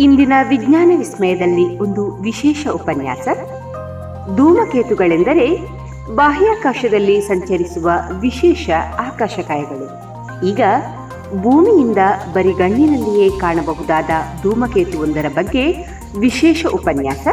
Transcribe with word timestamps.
ಇಂದಿನ 0.00 0.32
ವಿಜ್ಞಾನ 0.48 0.92
ವಿಸ್ಮಯದಲ್ಲಿ 0.96 1.78
ಒಂದು 1.78 2.22
ವಿಶೇಷ 2.22 2.66
ಉಪನ್ಯಾಸ. 2.74 3.28
ಧೂಮಕೇತುಗಳೆಂದರೆ 4.36 5.58
ಬಾಹ್ಯಾಕಾಶದಲ್ಲಿ 6.14 7.20
ಸಂಚರಿಸುವ 7.20 7.90
ವಿಶೇಷ 8.20 8.70
ಆಕಾಶಕಾಯಗಳು. 8.98 9.86
ಈಗ 10.46 10.60
ಭೂಮಿಯಿಂದ 11.42 11.98
ಬರಿಗಣ್ಣಿನಲ್ಲಿಯೇ 12.32 13.30
ಕಾಣಬಹುದಾದ 13.30 14.10
ಧೂಮಕೇತುವೊಂದರ 14.42 15.26
ಬಗ್ಗೆ 15.28 15.72
ವಿಶೇಷ 16.18 16.66
ಉಪನ್ಯಾಸ. 16.66 17.28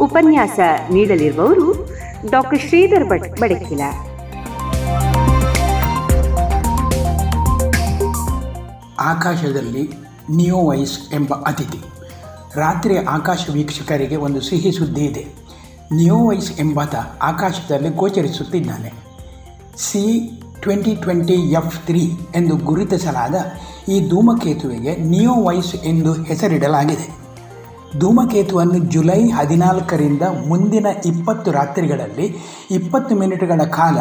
ಉಪನ್ಯಾಸ 0.00 0.60
ನೀಡಲಿರುವವರು 0.92 1.88
ಡಾಕ್ಟರ್ 2.30 2.60
ಶ್ರೀಧರ್ 2.60 3.08
ಭಟ್ 3.08 3.40
ಬಡಕಿಲ. 3.40 3.80
ಆಕಾಶದಲ್ಲಿ 9.00 9.92
ನಿಯೋವೈಸ್ 10.30 11.14
ಎಂಬ 11.14 11.34
ಅತಿಥಿ. 11.34 11.80
ರಾತ್ರಿ 12.54 12.98
ಆಕಾಶ 12.98 13.46
ವೀಕ್ಷಕರಿಗೆ 13.52 14.16
ಒಂದು 14.16 14.40
ಸಿಹಿ 14.40 14.72
ಸುದ್ದಿ 14.72 15.04
ಇದೆ. 15.04 15.26
ನಿಯೋವೈಸ್ 15.92 16.60
ಎಂಬಾತ 16.60 16.94
ಆಕಾಶದಲ್ಲಿ 17.22 17.88
ಗೋಚರಿಸುತ್ತಿದ್ದಾನೆ. 17.88 18.92
C 19.78 20.30
twenty 20.60 20.94
twenty 20.94 21.34
F 21.34 21.86
three 21.86 22.18
ಎಂದು 22.34 22.56
ಗುರುತಿಸಲಾದ 22.56 23.34
ಈ 23.88 24.08
ಧೂಮಕೇತುವಿಗೆ 24.08 24.96
ನಿಯೋವೈಸ್ 24.96 25.74
ಎಂದು 25.74 26.12
ಹೆಸರಿಡಲಾಗಿದೆ. 26.12 27.19
ಧೂಮಕೇತುವನ್ನು 27.98 28.78
ಜುಲೈ 28.78 29.28
ಹದಿನಾಲ್ಕರಿಂದ 29.28 30.22
ಮುಂದಿನ 30.48 30.86
ಇಪ್ಪತ್ತು 31.04 31.50
ರಾತ್ರಿಗಳಲ್ಲಿ 31.50 32.36
ಇಪ್ಪತ್ತು 32.70 33.14
ಮಿನಿಟ್ಗಳ 33.14 33.62
ಕಾಲ 33.64 33.98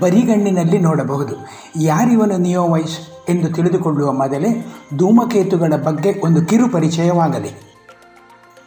ಬರಿಗಣ್ಣಿನಲ್ಲಿ 0.00 0.78
ನೋಡಬಹುದು. 0.78 1.34
ಯಾರಿವನು 1.80 2.38
ನಿಯೋವೈಸ್ 2.38 3.30
ಎಂದು 3.30 3.52
ತಿಳಿದುಕೊಳ್ಳುವ 3.52 4.12
ಮೊದಲೇ 4.12 4.66
ಧೂಮಕೇತುಗಳ 4.96 5.72
ಬಗ್ಗೆ 5.84 6.20
ಒಂದು 6.24 6.46
ಕಿರು 6.46 6.68
ಪರಿಚಯವಾಗಲಿ. 6.68 7.50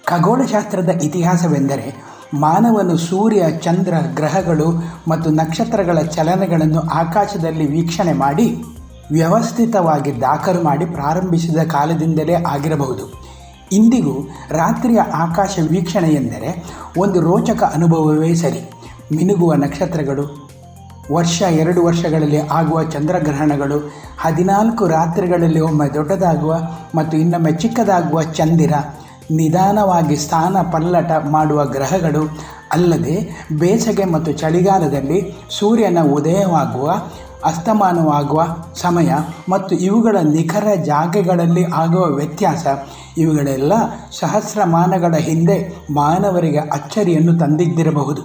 ಖಗೋಳಶಾಸ್ತ್ರದ 0.05 0.89
ಇತಿಹಾಸವೆಂದರೆ 0.89 2.15
ಮಾನವನು 2.33 2.97
ಸೂರ್ಯ, 2.97 3.51
ಚಂದ್ರ, 3.51 3.93
ಗ್ರಹಗಳು 4.13 4.83
ಮತ್ತು 5.07 5.29
ನಕ್ಷತ್ರಗಳ 5.29 5.99
ಚಲನೆಗಳನ್ನು 5.99 6.79
ಆಕಾಶದಲ್ಲಿ 6.79 7.67
ವೀಕ್ಷಣೆ 7.67 8.13
ಮಾಡಿ 8.13 8.63
ವ್ಯವಸ್ಥಿತವಾಗಿ 9.11 10.21
ದಾಖಲು 10.21 10.63
ಮಾಡಿ 10.63 10.85
ಪ್ರಾರಂಭಿಸಿದ 10.85 11.57
ಕಾಲದಿಂದಲೇ 11.57 12.33
ಆಗಿರಬಹುದು. 12.33 13.24
ಇಂದಿಗೂ 13.71 14.27
ರಾತ್ರಿಯ 14.51 14.99
ಆಕಾಶ 14.99 15.59
ವೀಕ್ಷಣೆ 15.71 16.09
ಎಂದರೆ 16.09 16.63
ಒಂದು 16.97 17.21
ರೋಚಕ 17.21 17.63
ಅನುಭವವೇ 17.63 18.35
ಸರಿ. 18.35 18.69
ಮಿನುಗುವ 19.15 19.53
ನಕ್ಷತ್ರಗಳು, 19.53 20.49
ವರ್ಷ 21.11 21.41
ಎರಡು 21.41 21.83
ವರ್ಷಗಳಲ್ಲಿ 21.83 22.37
ಆಗುವ 22.37 22.83
ಚಂದ್ರಗ್ರಹಣಗಳು, 22.83 23.93
ಹದಿನಾಲ್ಕು 24.21 24.87
ರಾತ್ರಿಗಳಲ್ಲಿ 24.87 25.59
ಒಮ್ಮೆ 25.59 25.93
ದೊಡ್ಡದಾಗುವ 25.93 26.59
ಮತ್ತು 26.95 27.17
ಇನ್ನೊಮ್ಮೆ 27.17 27.51
ಚಿಕ್ಕದಾಗುವ 27.51 28.21
ಚಂದಿರ, 28.21 28.73
ನಿಧಾನವಾಗಿ 29.31 30.15
ಸ್ಥಾನ 30.15 30.57
ಪಲ್ಲಟ 30.71 31.11
ಮಾಡುವ 31.31 31.65
ಗ್ರಹಗಳು, 31.65 32.37
ಅಲ್ಲದೆ 32.71 33.45
ಬೇಸಗೆ 33.53 34.05
ಮತ್ತು 34.05 34.31
ಚಳಿಗಾಲದಲ್ಲಿ 34.31 35.47
ಸೂರ್ಯನ 35.59 35.97
ಉದಯವಾಗುವ 36.13 36.93
ಅಸ್ತಮಾನವಾಗುವ 37.45 38.57
ಸಮಯ 38.75 39.13
ಮತ್ತು 39.49 39.75
ಇವುಗಳ 39.75 40.17
ನಿಖರ 40.23 40.67
ಜಾಗಗಳಲ್ಲಿ 40.85 41.63
ಆಗುವ 41.63 42.05
ವ್ಯತ್ಯಾಸ, 42.05 42.67
ಇವುಗಳೆಲ್ಲ 43.17 43.73
ಸಹಸ್ರಮಾನಗಳ 44.19 45.15
ಹಿಂದೆ 45.15 45.85
ಮಾನವರಿಗೆ 45.93 46.57
ಅಚ್ಚರಿಯನ್ನು 46.57 47.39
ತಂದಿದ್ದಿರಬಹುದು. 47.39 48.21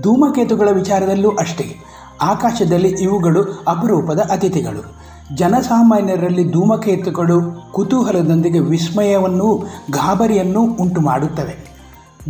ಧೂಮಕೇತುಗಳ 0.00 0.68
ವಿಚಾರದಲ್ಲೂ 0.70 1.30
ಅಷ್ಟೇ. 1.30 1.76
ಆಕಾಶದಲ್ಲಿ 2.22 2.88
ಇವುಗಳು 2.88 3.64
ಅಪರೂಪದ 3.68 4.20
ಅತಿಥಿಗಳು. 4.30 5.00
ಜನಸಾಮಾನ್ಯರಲ್ಲಿ 5.36 6.52
ಧೂಮಕೇತುಗಳು 6.52 7.72
ಕುತೂಹಲದೊಂದಿಗೆ 7.72 8.58
ವಿಸ್ಮಯವನ್ನೂ 8.58 9.56
ಗಾಬರಿಯನ್ನೂ 9.90 10.62
ಉಂಟು 10.62 11.00
ಮಾಡುತ್ತವೆ 11.00 11.69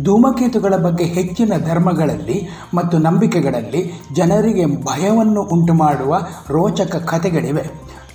ಧೂಮಕೇತುಗಳ 0.03 0.75
ಬಗ್ಗೆ 0.75 1.03
ಹೆಚ್ಚಿನ 1.03 1.53
ಧರ್ಮಗಳಲ್ಲಿ 1.67 2.49
ಮತ್ತು 2.73 2.97
ನಂಬಿಕೆಗಳಲ್ಲಿ 2.97 3.91
ಜನರಿಗೆ 4.13 4.65
ಭಯವನ್ನು 4.65 5.41
ಉಂಟುಮಾಡುವ 5.41 6.17
ರೋಚಕ 6.49 6.95
ಕಥೆಗಳಿವೆ. 6.95 7.63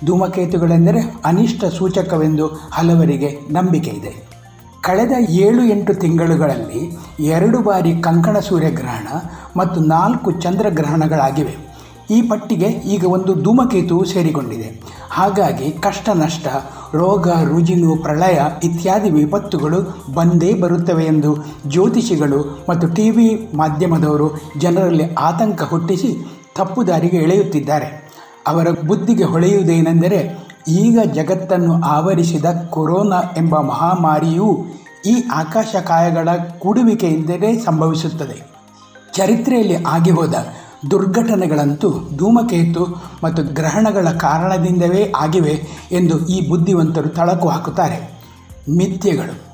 ಧೂಮಕೇತುಗಳೆಂದರೆ 0.05 1.13
ಅನಿಷ್ಟ 1.25 1.65
ಸೂಚಕವೆಂದು 1.65 2.47
ಹಲವರಿಗೆ 2.47 3.39
ನಂಬಿಕೆ 3.49 3.89
ಇದೆ. 3.89 4.27
ಕಳೆದ 4.81 5.11
ಏಳು 5.29 5.63
ಎಂಟು 5.63 5.93
ತಿಂಗಳುಗಳಲ್ಲಿ 5.93 6.97
ಎರಡು 7.19 7.61
ಬಾರಿ 7.61 8.01
ಕಂಕಣ 8.01 8.39
ಸೂರ್ಯಗ್ರಹಣ 8.39 9.07
ಮತ್ತು 9.57 9.79
ನಾಲ್ಕು 9.79 10.31
ಚಂದ್ರಗ್ರಹಣಗಳಾಗಿವೆ. 10.31 11.66
ಈ 12.09 12.21
ಪಟ್ಟಿಗೆ 12.21 12.65
ಈಗ 12.65 13.05
ಒಂದು 13.05 13.43
ಧೂಮಕೇತುವು 13.43 14.05
ಸೇರಿಕೊಂಡಿದೆ. 14.05 14.81
ಹಾಗಾಗಿ 15.11 15.71
ಕಷ್ಟ, 15.71 16.09
ನಷ್ಟ, 16.13 16.47
ರೋಗ 16.93 17.27
ರುಜಿನು 17.27 17.95
ಪ್ರಳಯ 17.95 18.41
ಇತ್ಯಾದಿ 18.63 19.09
ವಿಪತ್ತುಗಳು 19.09 20.05
ಬಂದೇ 20.13 20.53
ಬರುತ್ತವೆ 20.53 21.05
ಎಂದು 21.05 21.35
ಜ್ಯೋತಿಷಿಗಳು 21.67 22.65
ಮತ್ತು 22.69 22.87
ಟಿ 22.87 23.09
ವಿ 23.09 23.49
ಮಾಧ್ಯಮದವರು 23.55 24.41
ಜನರಲ್ಲಿ 24.57 25.13
ಆತಂಕ 25.13 25.63
ಹುಟ್ಟಿಸಿ 25.63 26.25
ತಪ್ಪು 26.55 26.87
ದಾರಿಗೆ 26.87 27.17
ಎಳೆಯುತ್ತಿದ್ದಾರೆ. 27.17 28.11
ಅವರ 28.47 28.67
ಬುದ್ಧಿಗೆ 28.87 29.23
ಹೊಳೆಯುವುದೇನೆಂದರೆ 29.23 30.47
ಈಗ 30.67 30.99
ಜಗತ್ತನ್ನು 31.13 31.83
ಆವರಿಸಿದ 31.83 32.45
ಕೊರೋನಾ 32.69 33.21
ಎಂಬ 33.37 33.59
ಮಹಾಮಾರಿಯು 33.59 34.65
ಈ 35.05 35.23
ಆಕಾಶಕಾಯಗಳ 35.33 36.29
ಕೂಡುವಿಕೆಯಿಂದಲೇ 36.59 37.59
ಸಂಭವಿಸುತ್ತದೆ. 37.59 38.47
ಚರಿತ್ರೆಯಲ್ಲಿ 39.13 39.83
ಆಗಿ 39.83 40.11
ಹೋದ 40.11 40.35
ದುರ್ಘಟನೆಗಳಂತೂ 40.91 42.09
ಧೂಮಕೇತು 42.17 43.03
ಮತ್ತು 43.23 43.43
ಗ್ರಹಣಗಳ 43.43 44.07
ಕಾರಣದಿಂದವೇ 44.09 45.13
ಆಗಿವೆ 45.17 45.63
ಎಂದು 45.91 46.27
ಈ 46.27 46.49
ಬುದ್ಧಿವಂತರು 46.49 47.09
ತಳಕು 47.09 47.49
ಹಾಕುತ್ತಾರೆ. 47.49 48.19
ಮಿಥ್ಯಗಳು. 48.77 49.47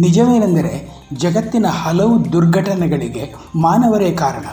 ನಿಜವೇನೆಂದರೆ 0.00 1.04
ಜಗತ್ತಿನ 1.16 1.66
ಹಲವು 1.66 2.32
ದುರ್ಘಟನೆಗಳಿಗೆ 2.32 3.34
ಮಾನವರೇ 3.56 4.12
ಕಾರಣ. 4.12 4.44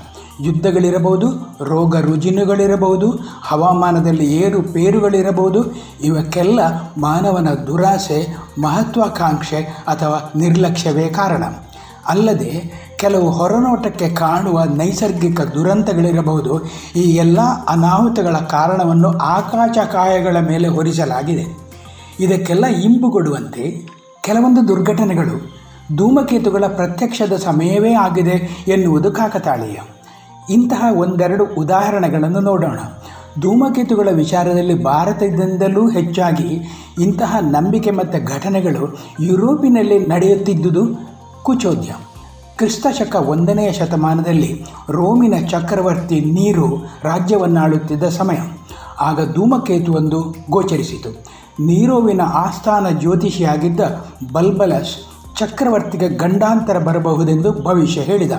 ಯುದ್ಧಗಳಿರಬಹುದು, 0.42 1.58
ರೋಗ 1.64 1.98
ರುಜಿನುಗಳಿರಬಹುದು, 1.98 3.20
ಹವಾಮಾನದಲ್ಲಿ 3.42 4.36
ಏರುಪೇರುಗಳಿರಬಹುದು 4.36 5.66
ಇವಕ್ಕೆಲ್ಲ 6.04 6.60
ಮಾನವನ 6.98 7.50
ದುರಾಸೆ, 7.50 8.38
ಮಹತ್ವಾಕಾಂಕ್ಷೆ 8.62 9.58
ಅಥವಾ 9.88 10.32
ನಿರ್ಲಕ್ಷ್ಯವೇ 10.36 11.08
ಕಾರಣ. 11.08 11.44
ಅಲ್ಲದೆ 12.08 12.87
ಕೆಲವು 12.98 13.30
ಹೊರನೋಟಕ್ಕೆ 13.30 14.10
ಕಾಣುವ 14.10 14.64
ನೈಸರ್ಗಿಕ 14.64 15.42
ದುರಂತಗಳಿರಬಹುದು. 15.42 16.66
ಈ 16.96 17.02
ಎಲ್ಲ 17.02 17.40
ಅನಾಹುತಗಳ 17.68 18.36
ಕಾರಣವನ್ನು 18.38 19.18
ಆಕಾಶಕಾಯಗಳ 19.18 20.38
ಮೇಲೆ 20.40 20.68
ಹೊರಿಸಲಾಗಿದೆ. 20.68 21.58
ಇದಕ್ಕೆಲ್ಲ 22.20 22.66
ಇಂಬುಗೊಡುವಂತೆ 22.66 23.88
ಕೆಲವೊಂದು 24.22 24.68
ದುರ್ಘಟನೆಗಳು 24.68 25.58
ಧೂಮಕೇತುಗಳ 25.98 26.64
ಪ್ರತ್ಯಕ್ಷದ 26.68 27.36
ಸಮಯವೇ 27.36 27.94
ಆಗಿದೆ 27.94 28.66
ಎನ್ನುವುದು 28.68 29.12
ಕಾಕತಾಳೀಯ. 29.12 29.78
ಇಂತಹ 30.50 30.86
ಒಂದೆರಡು 30.98 31.46
ಉದಾಹರಣೆಗಳನ್ನು 31.46 32.40
ನೋಡೋಣ. 32.40 32.80
ಧೂಮಕೇತುಗಳ 33.42 34.10
ವಿಚಾರದಲ್ಲಿ 34.12 34.84
ಭಾರತದಿಂದಲೂ 34.84 35.90
ಹೆಚ್ಚಾಗಿ 35.90 36.62
ಇಂತಹ 37.00 37.36
ನಂಬಿಕೆ 37.42 37.92
ಮತ್ತು 37.92 38.34
ಘಟನೆಗಳು 38.34 38.98
ಯುರೋಪಿನಲ್ಲಿ 39.20 40.06
ನಡೆಯುತ್ತಿದ್ದುದು 40.06 40.84
ಕುಚೋದ್ಯ. 41.44 41.96
ಕ್ರಿಸ್ತಶಕ 42.58 43.16
ಒಂದನೆಯ 43.16 43.72
ಶತಮಾನದಲ್ಲಿ 43.72 44.66
ರೋಮಿನ 44.90 45.34
ಚಕ್ರವರ್ತಿ 45.48 46.20
ನೀರು 46.20 46.78
ರಾಜ್ಯವನ್ನಾಳುತ್ತಿದ್ದ 47.04 48.04
ಸಮಯ. 48.04 48.38
ಆಗ 49.00 49.34
ಧೂಮಕೇತುವೊಂದು 49.34 50.36
ಗೋಚರಿಸಿತು. 50.50 51.10
ನೀರೋವಿನ 51.66 52.22
ಆಸ್ಥಾನ 52.22 52.90
ಜ್ಯೋತಿಷಿಯಾಗಿದ್ದ 52.90 53.80
ಬಲ್ಬಲಸ್ 54.32 54.96
ಚಕ್ರವರ್ತಿಗೆ 55.38 56.10
ಗಂಡಾಂತರ 56.10 56.78
ಬರಬಹುದೆಂದು 56.80 57.52
ಭವಿಷ್ಯ 57.52 58.02
ಹೇಳಿದ. 58.02 58.32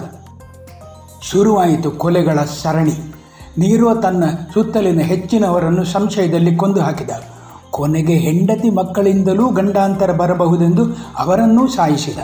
ಶುರುವಾಯಿತು 1.23 1.91
ಕೊಲೆಗಳ 1.91 2.39
ಸರಣಿ. 2.63 3.15
ನೀರೋ 3.59 3.95
ತನ್ನ 3.95 4.25
ಸುತ್ತಲಿನ 4.55 5.01
ಹೆಚ್ಚಿನವರನ್ನು 5.01 5.85
ಸಂಶಯದಲ್ಲಿ 5.85 6.57
ಕೊಂದು 6.57 6.81
ಹಾಕಿದ. 6.81 7.11
ಕೊನೆಗೆ 7.71 8.15
ಹೆಂಡತಿ 8.15 8.71
ಮಕ್ಕಳಿಂದಲೂ 8.71 9.49
ಗಂಡಾಂತರ 9.49 10.13
ಬರಬಹುದೆಂದು 10.13 10.85
ಅವರನ್ನೂ 11.19 11.67
ಸಾಯಿಸಿದ. 11.67 12.19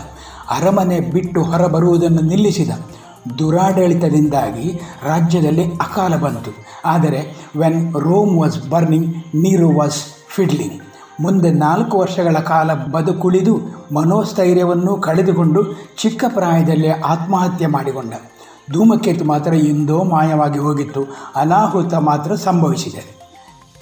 ಅರಮನೆ 0.51 1.01
ಬಿಟ್ಟು 1.01 1.43
ಹೊರಬರುವುದನ್ನು 1.43 2.23
ನಿಲ್ಲಿಸಿದ 2.23 2.71
ದುರಾಡಳಿತದಿಂದಾಗಿ 3.39 4.81
ರಾಜ್ಯದಲ್ಲಿ 5.03 5.75
ಅಕಾಲ 5.75 6.17
ಬಂತು. 6.17 6.51
ಆದರೆ 6.85 7.51
when 7.57 7.95
Rome 7.95 8.39
was 8.39 8.69
burning 8.69 9.15
Nero 9.35 9.77
was 9.77 10.03
fiddling 10.29 10.81
ಮುಂದೆ 11.21 11.51
ನಾಲ್ಕು 11.51 11.99
ವರ್ಷಗಳ 11.99 12.39
ಕಾಲ 12.39 12.75
ಬದುಕುಳಿದು 12.75 13.61
ಮನೋಸ್ಥೈರ್ಯವನ್ನು 13.95 14.97
ಕಳೆದುಕೊಂಡು 14.97 15.65
ಚಿಕ್ಕ 15.97 16.25
ಪ್ರಾಯದಲ್ಲಿ 16.29 16.91
ಆತ್ಮಹತ್ಯೆ 16.91 17.67
ಮಾಡಿಕೊಂಡ. 17.67 18.13
ಧೂಮಕೇತು 18.73 19.25
ಮಾತ್ರ 19.25 19.53
ಇಂದೋ 19.53 20.03
ಮಾಯವಾಗಿ 20.03 20.59
ಹೋಗಿತ್ತು. 20.59 21.05
ಅನಾಹುತ 21.37 21.95
ಮಾತ್ರ 21.95 22.35
ಸಂಭವಿಸಿದೆ. 22.35 23.14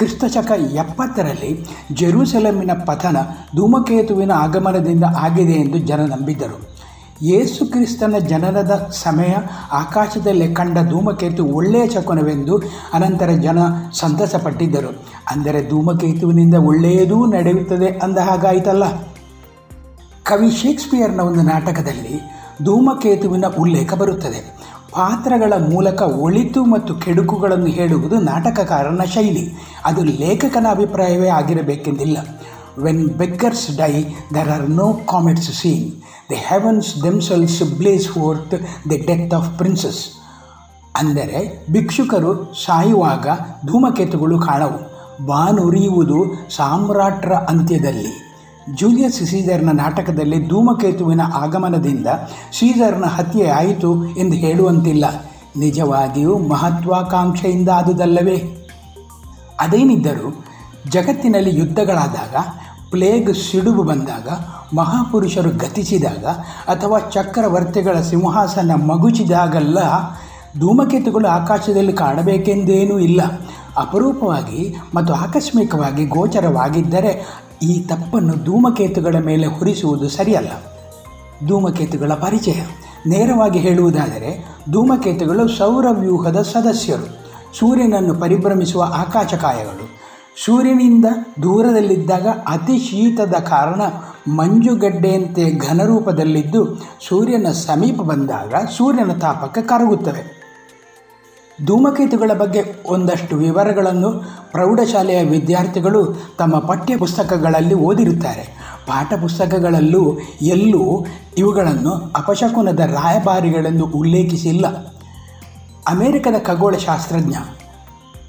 ಕ್ರಿಸ್ತಶಕ 0.02 0.50
ಎಪ್ಪತ್ತರಲ್ಲಿ 0.74 1.66
ಜೆರೂಸಲಮಿನ 1.92 2.70
ಪತನ 2.86 3.16
ಧೂಮಕೇತುವಿನ 3.56 4.32
ಆಗಮನದಿಂದ 4.32 5.04
ಆಗಿದೆ 5.16 5.52
ಎಂದು 5.52 5.78
ಜನ 5.78 6.00
ನಂಬಿದ್ದರು. 6.06 6.56
ಯೇಸು 7.22 7.66
ಕ್ರಿಸ್ತನ 7.66 8.14
ಜನನದ 8.18 8.90
ಸಮಯ, 8.92 9.34
ಆಕಾಶದಲ್ಲಿ 9.72 10.54
ಕಂಡ 10.54 10.78
ಧೂಮಕೇತು 10.90 11.44
ಒಳ್ಳೆಯ 11.44 11.84
ಶಕುನವೆಂದು 11.88 12.56
ಅನಂತರ 12.94 13.30
ಜನ 13.30 13.58
ಸಂತಸಪಟ್ಟಿದ್ದರು. 13.92 14.90
ಅಂದರೆ 15.30 15.68
ಧೂಮಕೇತುವಿನಿಂದ 15.68 16.54
ಒಳ್ಳೆಯದೂ 16.54 17.26
ನಡೆಯುತ್ತದೆ 17.26 17.86
ಅಂದ 17.86 18.18
ಹಾಗಾಯಿತಲ್ಲ. 18.18 18.84
ಕವಿ 20.24 20.50
ಶೇಕ್ಸ್ಪಿಯರ್ನ 20.50 21.20
ಒಂದು 21.20 21.42
ನಾಟಕದಲ್ಲಿ 21.42 22.41
ಧೂಮಕೇತುವಿನ 22.64 23.44
ಉಲ್ಲೇಖ 23.58 23.94
ಬರುತ್ತದೆ. 23.94 24.62
ಪಾತ್ರಗಳ 24.90 25.52
ಮೂಲಕ 25.70 26.02
ಒಳಿತು 26.02 26.64
ಮತ್ತು 26.64 26.94
ಕೆಡುಕುಗಳನ್ನು 26.94 27.66
ಹೇಳುವುದು 27.66 28.20
ನಾಟಕಕಾರನ 28.20 29.00
ಶೈಲಿ. 29.14 29.52
ಅದು 29.84 30.04
ಲೇಖಕನ 30.04 30.66
ಅಭಿಪ್ರಾಯವೇ 30.70 31.28
ಆಗಿರಬೇಕೆಂದಿಲ್ಲ. 31.28 32.18
When 32.78 33.08
beggars 33.08 33.76
die 33.76 34.04
there 34.34 34.48
are 34.48 34.70
no 34.70 34.92
comets 34.92 35.60
seen 35.60 35.92
the 36.30 36.34
heavens 36.34 37.02
themselves 37.02 37.62
blaze 37.62 38.08
forth 38.08 38.54
the 38.90 38.96
death 39.06 39.34
of 39.34 39.58
princes 39.58 40.04
ಅಂದರೆ 40.96 41.66
ಭಿಕ್ಷುಕರು 41.72 42.44
ಸಾಯುವಾಗ 42.64 43.26
ಧೂಮಕೇತುಗಳು 43.66 44.38
ಕಾಣವು. 44.38 44.92
ಬಾನುರಿಯುವುದು 45.26 46.24
ಸಾಮ್ರಾಟ್ರ 46.56 47.32
ಅಂತ್ಯದಲ್ಲಿ. 47.32 48.31
ಜೂಲಿಯಸ್ 48.74 49.24
ಸೀಸರ್ನ 49.24 49.70
ನಾಟಕದಲ್ಲಿ 49.72 50.48
ಧೂಮಕೇತುವಿನ 50.48 51.20
ಆಗಮನದಿಂದ 51.34 52.06
ಸೀಸರ್ನ 52.52 53.04
ಹತ್ಯೆ 53.04 53.48
ಆಯಿತು 53.48 54.06
ಎಂದು 54.06 54.36
ಹೇಳುವಂತಿಲ್ಲ. 54.36 55.04
ನಿಜವಾಗಿಯೂ 55.56 56.38
ಮಹತ್ವಾಕಾಂಕ್ಷೆಯಿಂದ 56.38 57.68
ಆದುದಲ್ಲವೇ? 57.68 58.66
ಅದೇನಿದ್ದರೂ, 59.60 60.44
ಜಗತ್ತಿನಲ್ಲಿ 60.90 61.58
ಯುದ್ಧಗಳಾದಾಗ, 61.58 62.34
ಪ್ಲೇಗ್ 62.90 63.34
ಸಿಡುಬು 63.34 63.82
ಬಂದಾಗ, 63.82 64.28
ಮಹಾಪುರುಷರು 64.76 65.50
ಗತಿಸಿದಾಗ, 65.50 66.24
ಅಥವಾ 66.68 66.98
ಚಕ್ರವರ್ತಿಗಳ 66.98 68.00
ಸಿಂಹಾಸನ 68.00 68.70
ಮಗುಚಿದಾಗಲ್ಲ, 68.74 69.78
ಧೂಮಕೇತುಗಳು 70.60 71.28
ಆಕಾಶದಲ್ಲಿ 71.28 71.92
ಕಾಣಬೇಕೆಂದೇನೂ 71.92 72.98
ಇಲ್ಲ. 72.98 73.22
ಅಪರೂಪವಾಗಿ 73.76 74.76
ಮತ್ತು 74.94 75.14
ಆಕಸ್ಮಿಕವಾಗಿ 75.14 76.04
ಗೋಚರವಾಗಿದ್ದರೆ 76.04 77.42
ಈ 77.62 77.80
ತಪ್ಪನ್ನು 77.80 78.44
ಧೂಮಕೇತುಗಳ 78.44 79.16
ಮೇಲೆ 79.18 79.46
ಹೊರಿಸುವುದು 79.46 80.08
ಸರಿಯಲ್ಲ. 80.08 80.50
ಧೂಮಕೇತುಗಳ 81.46 82.12
ಪರಿಚಯ. 82.12 82.62
ನೇರವಾಗಿ 83.06 83.58
ಹೇಳುವುದಾದರೆ, 83.58 84.48
ಧೂಮಕೇತುಗಳು 84.70 85.48
ಸೌರವ್ಯೂಹದ 85.48 86.42
ಸದಸ್ಯರು. 86.42 87.22
ಸೂರ್ಯನನ್ನು 87.58 88.14
ಪರಿಭ್ರಮಿಸುವ 88.14 88.82
ಆಕಾಶಕಾಯಗಳು. 88.82 90.02
ಸೂರ್ಯನಿಂದ 90.44 91.04
ದೂರದಲ್ಲಿದ್ದಾಗ 91.42 92.26
ಅತಿ 92.26 92.78
ಶೀತದ 92.78 93.32
ಕಾರಣ 93.32 93.80
ಮಂಜುಗಡ್ಡೆಯಂತೆ 94.32 95.50
ಘನರೂಪದಲ್ಲಿದ್ದು 95.50 96.76
ಸೂರ್ಯನ 97.08 97.46
ಸಮೀಪ 97.52 98.02
ಬಂದಾಗ 98.02 98.54
ಸೂರ್ಯನ 98.76 99.12
ತಾಪಕ್ಕೆ 99.12 99.62
ಕರಗುತ್ತವೆ. 99.62 100.41
ಧೂಮಕೇತುಗಳ 101.64 102.30
ಬಗ್ಗೆ 102.38 102.62
ಒಂದಷ್ಟು 102.88 103.36
ವಿವರಗಳನ್ನು 103.36 104.10
ಪ್ರೌಢಶಾಲೆಯ 104.52 105.22
ವಿದ್ಯಾರ್ಥಿಗಳು 105.22 106.16
ತಮ್ಮ 106.38 106.58
ಪಠ್ಯ 106.58 106.96
ಪುಸ್ತಕಗಳಲ್ಲಿ 106.96 107.74
ಓದಿರುತ್ತಾರೆ. 107.74 108.62
ಪಾಠ 108.86 109.12
ಪುಸ್ತಕಗಳಲ್ಲೂ 109.14 110.18
ಎಲ್ಲೂ 110.42 111.06
ಇವುಗಳನ್ನು 111.38 111.90
ಅಪಶಕುನದ 111.90 112.80
ರಾಯಭಾರಿಗಳೆಂದು 112.80 113.86
ಉಲ್ಲೇಖಿಸಿಲ್ಲ. 113.86 114.66
ಅಮೆರಿಕದ 115.88 116.38
ಖಗೋಳಶಾಸ್ತ್ರಜ್ಞ 116.38 117.34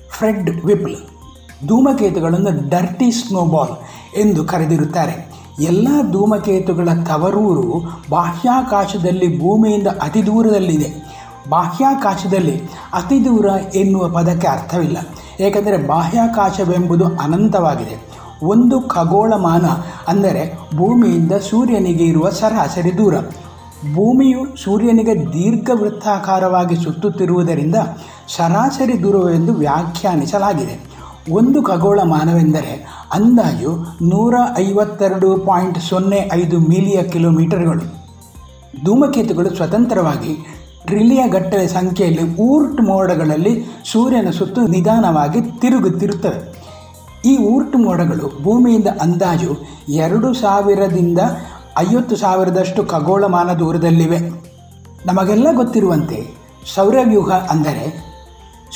ಫ್ರೆಡ್ 0.10 0.66
ವಿಪ್ಲ್ 0.66 0.96
ಧೂಮಕೇತುಗಳನ್ನು 1.68 2.70
ಡರ್ಟಿ 2.70 3.12
ಸ್ನೋಬಾಲ್ 3.12 3.76
ಎಂದು 4.20 4.46
ಕರೆದಿರುತ್ತಾರೆ. 4.46 5.34
ಎಲ್ಲ 5.60 5.88
ಧೂಮಕೇತುಗಳ 6.12 6.90
ತವರೂರು 7.06 7.84
ಬಾಹ್ಯಾಕಾಶದಲ್ಲಿ 8.10 9.40
ಭೂಮಿಯಿಂದ 9.40 9.88
ಅತಿ 9.88 10.26
ದೂರದಲ್ಲಿದೆ. 10.26 11.14
ಬಾಹ್ಯಾಕಾಶದಲ್ಲಿ 11.50 12.62
ಅತಿ 12.94 13.26
ದೂರ 13.26 13.46
ಎನ್ನುವ 13.76 14.10
ಪದಕ್ಕೆ 14.10 14.48
ಅರ್ಥವಿಲ್ಲ. 14.48 14.98
ಏಕೆಂದರೆ 15.40 15.88
ಬಾಹ್ಯಾಕಾಶವೆಂಬುದು 15.88 17.06
ಅನಂತವಾಗಿದೆ. 17.06 18.14
ಒಂದು 18.44 18.82
ಖಗೋಳಮಾನ, 18.82 19.66
ಅಂದರೆ 20.08 20.60
ಭೂಮಿಯಿಂದ 20.76 21.32
ಸೂರ್ಯನಿಗೆ 21.32 22.04
ಇರುವ 22.04 22.30
ಸರಾಸರಿ 22.30 22.98
ದೂರ. 22.98 23.16
ಭೂಮಿಯು 23.94 24.64
ಸೂರ್ಯನಿಗೆ 24.64 25.34
ದೀರ್ಘ 25.34 25.70
ವೃತ್ತಾಕಾರವಾಗಿ 25.74 26.76
ಸುತ್ತುತ್ತಿರುವುದರಿಂದ 26.76 27.76
ಸರಾಸರಿ 28.38 29.04
ದೂರವೆಂದು 29.04 29.54
ವ್ಯಾಖ್ಯಾನಿಸಲಾಗಿದೆ. 29.54 30.94
ಒಂದು 31.32 31.64
ಖಗೋಳಮಾನವೆಂದರೆ 31.64 33.04
ಅಂದಾಜು 33.14 33.78
ನೂರ 34.02 34.36
ಐವತ್ತೆರಡು 34.58 35.38
ಪಾಯಿಂಟ್ 35.38 35.80
ಸೊನ್ನೆ 35.80 36.30
ಐದು 36.34 36.60
ಮಿಲಿಯ 36.60 37.04
ಕಿಲೋಮೀಟರ್ಗಳು. 37.04 38.04
ಧೂಮಕೇತುಗಳು 38.86 39.56
ಸ್ವತಂತ್ರವಾಗಿ 39.56 40.63
ಟ್ರಿಲಿಯ 40.86 41.28
ಗಟ್ಟಲೆ 41.28 41.68
ಸಂಖ್ಯೆಯಲ್ಲಿ 41.68 42.36
ಊರ್ಟ್ 42.38 42.82
ಮೋಡಗಳಲ್ಲಿ 42.82 43.54
ಸೂರ್ಯನ 43.92 44.30
ಸುತ್ತು 44.30 44.62
ನಿಧಾನವಾಗಿ 44.68 45.42
ತಿರುಗುತ್ತಿರುತ್ತವೆ. 45.60 46.40
ಈ 47.26 47.38
ಊರ್ಟ್ 47.38 47.76
ಮೋಡಗಳು 47.76 48.44
ಭೂಮಿಯಿಂದ 48.44 48.88
ಅಂದಾಜು 49.02 49.52
ಎರಡು 49.90 50.34
ಸಾವಿರದಿಂದ 50.34 51.20
ಐವತ್ತು 51.78 52.16
ಸಾವಿರದಷ್ಟು 52.16 52.84
ಖಗೋಳಮಾನ 52.84 53.54
ದೂರದಲ್ಲಿವೆ. 53.54 54.20
ನಮಗೆಲ್ಲ 55.06 55.48
ಗೊತ್ತಿರುವಂತೆ 55.56 56.20
ಸೌರವ್ಯೂಹ 56.76 57.32
ಅಂದರೆ 57.32 57.86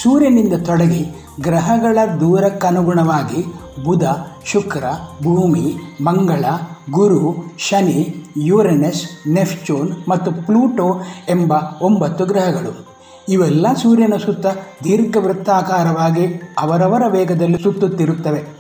ಸೂರ್ಯನಿಂದ 0.03 0.53
ತೊಡಗಿ 0.65 1.03
ಗ್ರಹಗಳ 1.42 1.98
ದೂರಕ್ಕನುಗುಣವಾಗಿ 2.19 3.42
ಬುಧ, 3.83 4.03
ಶುಕ್ರ, 4.45 4.83
ಭೂಮಿ, 5.24 5.65
ಮಂಗಳ, 6.01 6.45
ಗುರು, 6.92 7.21
ಶನಿ 7.57 8.26
ಯುರೆನಸ್ 8.44 9.30
ನೆಫ್ಚೂನ್ 9.30 10.10
ಮತ್ತು 10.10 10.31
ಪ್ಲೂಟೋ 10.31 11.01
ಎಂಬ 11.30 11.54
ಒಂಬತ್ತು 11.81 12.25
ಗ್ರಹಗಳು. 12.25 12.88
ಇವೆಲ್ಲ 13.30 13.68
ಸೂರ್ಯನ 13.74 14.13
ಸುತ್ತ 14.25 14.45
ದೀರ್ಘವೃತ್ತಾಕಾರವಾಗಿ 14.84 16.42
ಅವರವರ 16.60 17.04
ವೇಗದಲ್ಲಿ 17.10 17.63
ಸುತ್ತುತ್ತಿರುತ್ತವೆ. 17.63 18.57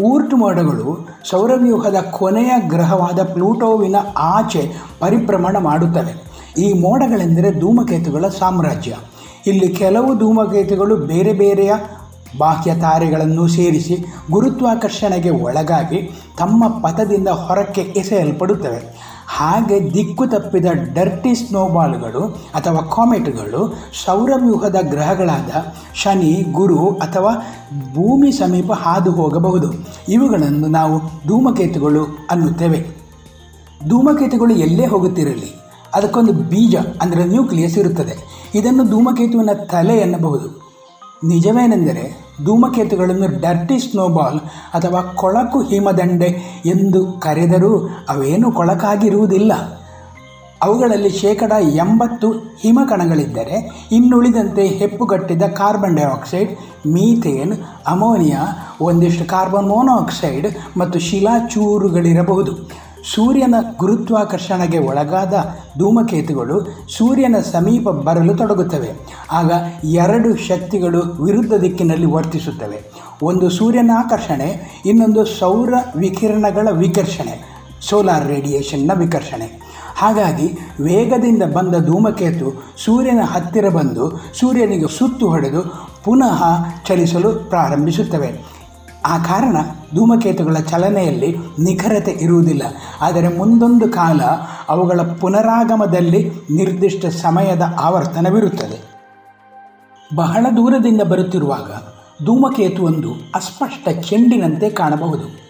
ಊರ್ಟ್ 0.00 0.34
ಮೋಡಗಳು 0.34 1.08
ಸೌರವ್ಯೂಹದ 1.30 1.96
ಕೊನೆಯ 2.10 2.52
ಗ್ರಹವಾದ 2.68 3.32
ಪ್ಲೂಟೋವಿನ 3.32 3.96
ಆಚೆ 4.16 4.72
ಪರಿಭ್ರಮಣ 5.00 5.56
ಮಾಡುತ್ತವೆ. 5.58 6.32
ಈ 6.58 6.72
ಮೋಡಗಳೆಂದರೆ 6.72 7.60
ಧೂಮಕೇತುಗಳ 7.60 8.28
ಸಾಮ್ರಾಜ್ಯ. 8.28 8.96
ಇಲ್ಲಿ 9.46 9.68
ಕೆಲವು 9.68 10.18
ಧೂಮಕೇತುಗಳು 10.18 10.96
ಬೇರೆ 10.96 11.32
ಬೇರೆಯ 11.32 11.72
ಬಾಹ್ಯ 12.38 12.74
ತಾರೆಗಳನ್ನು 12.74 13.48
ಸೇರಿಸಿ 13.48 14.04
ಗುರುತ್ವಾಕರ್ಷಣೆಗೆ 14.30 15.30
ಒಳಗಾಗಿ 15.30 16.10
ತಮ್ಮ 16.38 16.68
ಪಥದಿಂದ 16.68 17.28
ಹೊರಕ್ಕೆ 17.28 17.80
ಎಸೆಯಲ್ಪಡುತ್ತವೆ. 17.80 19.11
ಹಾಗೆ 19.36 19.76
ದಿಕ್ಕು 19.94 20.24
ತಪ್ಪಿದ 20.26 20.66
ಡರ್ಟಿ 20.94 21.34
ಸ್ನೋಬಾಲ್ಗಳು 21.34 22.22
ಅಥವಾ 22.54 22.80
ಕಾಮೆಟ್ಗಳು 22.94 23.62
ಸೌರವ್ಯೂಹದ 24.04 24.78
ಗ್ರಹಗಳಾದ 24.82 25.50
ಶನಿ, 25.94 26.32
ಗುರು 26.52 26.80
ಅಥವಾ 27.02 27.32
ಭೂಮಿ 27.94 28.32
ಸಮೀಪ 28.32 28.72
ಹಾದು 28.72 29.12
ಹೋಗಬಹುದು. 29.12 29.70
ಇವುಗಳನ್ನು 30.08 30.66
ನಾವು 30.68 30.98
ಧೂಮಕೇತುಗಳು 31.28 32.04
ಅನ್ನುತ್ತೇವೆ. 32.30 32.80
ಧೂಮಕೇತುಗಳು 33.88 34.54
ಎಲ್ಲೇ 34.66 34.86
ಹೋಗುತ್ತಿರಲಿ, 34.86 35.50
ಅದಕ್ಕೊಂದು 35.94 36.32
ಬೀಜ 36.32 36.76
ಅಂದರೆ 37.02 37.24
ನ್ಯೂಕ್ಲಿಯಸ್ 37.24 37.78
ಇರುತ್ತದೆ. 37.78 38.16
ಇದನ್ನು 38.54 38.84
ಧೂಮಕೇತುವಿನ 38.84 39.52
ತಲೆ 39.70 39.96
ಎನ್ನಬಹುದು. 39.98 40.48
ನಿಜವೇನೆಂದರೆ 41.24 42.22
ಧೂಮಕೇತುಗಳನ್ನು 42.44 43.40
ಡರ್ಟಿ 43.40 43.78
ಸ್ನೋಬಾಲ್ 43.78 44.40
ಅಥವಾ 44.74 45.02
ಕೊಳಕು 45.02 45.62
ಹಿಮದಂಡೆ 45.62 46.62
ಎಂದು 46.66 47.12
ಕರೆದರೂ 47.12 47.88
ಅವೇನು 48.08 48.52
ಕೊಳಕಾಗಿರುವುದಿಲ್ಲ. 48.52 49.52
ಅವುಗಳಲ್ಲಿ 50.62 51.10
ಶೇಕಡ 51.10 51.52
ಎಂಬತ್ತು 51.60 52.32
ಹಿಮಕಣಗಳಿದ್ದರೆ, 52.32 53.86
ಇನ್ನುಳಿದಂತೆ 53.92 54.66
ಹೆಪ್ಪುಗಟ್ಟಿದ 54.66 55.42
ಕಾರ್ಬನ್ 55.42 55.96
ಡೈಆಕ್ಸೈಡ್, 55.96 56.52
ಮೀಥೇನ್, 56.86 57.52
ಅಮೋನಿಯಾ, 57.86 58.68
ಒಂದಿಷ್ಟು 58.80 59.24
ಕಾರ್ಬನ್ 59.24 59.68
ಮೊನಾಕ್ಸೈಡ್ 59.68 60.78
ಮತ್ತು 60.78 60.98
ಶಿಲಾಚೂರುಗಳಿರಬಹುದು 60.98 62.52
ಸೂರ್ಯನ 63.14 63.54
ಗುರುತ್ವಾಕರ್ಷಣೆಗೆ 63.76 64.78
ಒಳಗಾದ 64.78 65.34
ಧೂಮಕೇತುಗಳು 65.78 66.86
ಸೂರ್ಯನ 66.98 67.36
ಸಮೀಪ 67.52 67.88
ಬರಲು 67.88 68.34
ತೊಡಗುತ್ತವೆ. 68.34 68.90
ಆಗ 69.32 69.52
ಎರಡು 69.84 70.36
ಶಕ್ತಿಗಳು 70.36 71.00
ವಿರುದ್ಧ 71.24 71.54
ದಿಕ್ಕಿನಲ್ಲಿ 71.54 72.06
ವರ್ತಿಸುತ್ತವೆ. 72.06 72.92
ಒಂದು 73.22 73.50
ಸೂರ್ಯನ 73.50 73.90
ಆಕರ್ಷಣೆ 73.98 74.82
ಇನ್ನೊಂದು 74.86 75.24
ಸೌರ 75.24 75.74
ವಿಕಿರಣಗಳ 75.96 76.68
ವಿಕರ್ಷಣೆ, 76.70 77.34
ಸೋಲಾರ್ 77.80 78.26
ರೇಡಿಯೇಷನ್ನ 78.26 78.90
ವಿಕರ್ಷಣೆ. 78.94 79.62
ಹಾಗಾಗಿ 79.96 80.46
ವೇಗದಿಂದ 80.80 81.42
ಬಂದ 81.42 81.86
ಧೂಮಕೇತು 81.86 82.74
ಸೂರ್ಯನ 82.84 83.20
ಹತ್ತಿರ 83.22 83.68
ಬಂದು 83.68 84.10
ಸೂರ್ಯನಿಗೆ 84.40 84.98
ಸುತ್ತು 84.98 85.28
ಹೊಡೆದು 85.28 85.62
ಪುನಃ 86.04 86.44
ಚಲಿಸಲು 86.86 87.32
ಪ್ರಾರಂಭಿಸುತ್ತವೆ. 87.32 88.61
ಆ 89.06 89.18
ಕಾರಣ 89.18 89.56
ಧೂಮಕೇತುಗಳ 89.94 90.54
ಚಲನೆಯಲ್ಲಿ 90.54 91.36
ನಿಖರತೆ 91.58 92.10
ಇರುವುದಿಲ್ಲ. 92.10 92.62
ಆದರೆ 93.00 93.38
ಮುಂದೊಂದು 93.38 93.88
ಕಾಲ 93.88 94.20
ಅವುಗಳ 94.68 95.00
ಪುನರಾಗಮದಲ್ಲಿ 95.20 96.30
ನಿರ್ದಿಷ್ಟ 96.50 97.06
ಸಮಯದ 97.06 97.62
ಆವರ್ತನವಿರುತ್ತದೆ 97.80 98.92
ಬಹಳ 100.14 100.46
ದೂರದಿಂದ 100.56 101.02
ಬರುತ್ತಿರುವಾಗ 101.02 101.70
ಧೂಮಕೇತುವೊಂದು 102.26 103.12
ಅಸ್ಪಷ್ಟ 103.34 103.88
ಚೆಂಡಿನಂತೆ 103.88 104.70
ಕಾಣಬಹುದು. 104.70 105.42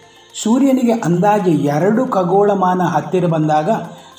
ಸೂರ್ಯನಿಗೆ 0.43 0.91
ಅಂದಾಜು 0.91 1.51
ಎರಡು 1.51 2.05
ಖಗೋಳಮಾನ 2.05 2.81
ಹತ್ತಿರ 2.81 3.25
ಬಂದಾಗ 3.25 3.69